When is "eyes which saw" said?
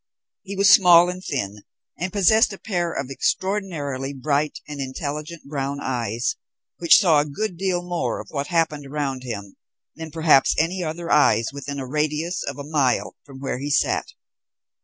5.79-7.19